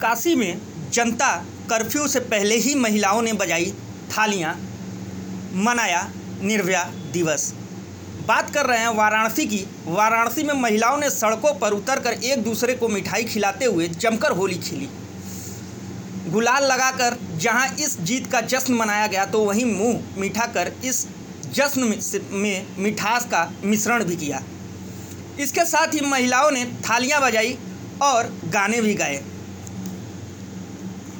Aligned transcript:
काशी 0.00 0.34
में 0.34 0.58
जनता 0.90 1.44
कर्फ्यू 1.70 2.08
से 2.08 2.20
पहले 2.20 2.56
ही 2.56 2.74
महिलाओं 2.74 3.22
ने 3.22 3.32
बजाई 3.32 3.74
थालियाँ। 4.18 4.60
मनाया 5.54 6.12
निर्भया 6.42 6.84
दिवस। 6.84 7.54
बात 8.26 8.54
कर 8.54 8.66
रहे 8.66 8.78
हैं 8.78 8.88
वाराणसी 8.88 9.46
की। 9.46 9.66
वाराणसी 9.84 10.42
में 10.42 10.54
महिलाओं 10.54 10.96
ने 10.96 11.10
सड़कों 11.10 11.54
पर 11.54 11.72
उतरकर 11.72 12.12
एक 12.12 12.42
दूसरे 12.42 12.74
को 12.74 12.88
मिठाई 12.88 13.24
खिलाते 13.24 13.64
हुए 13.64 13.88
जमकर 13.88 14.30
होली 14.30 14.54
खेली। 14.54 14.88
गुलाल 16.30 16.64
लगाकर 16.64 17.18
जहाँ 17.36 17.68
इस 17.68 18.00
जीत 18.00 18.32
का 18.32 18.40
जश्न 18.40 18.74
मनाया 18.74 19.06
गया 19.06 19.24
तो 19.24 19.44
वहीं 19.44 19.64
मुँह 19.64 20.04
मीठा 20.18 20.46
कर 20.46 20.72
इस 20.84 21.06
जश्न 21.52 21.80
में 21.80 22.00
से- 22.00 22.22
मिठास 22.78 23.24
का 23.24 23.52
मिश्रण 23.64 24.04
भी 24.04 24.16
किया। 24.16 24.42
इसके 25.40 25.64
साथ 25.64 25.86
ही 25.86 26.00
महिलाओं 26.00 26.50
ने 26.50 26.64
थालियाँ 26.64 27.22
बजाई 27.22 27.58
और 28.02 28.40
गाने 28.44 28.80
भी 28.80 28.94
गाए। 28.94 29.24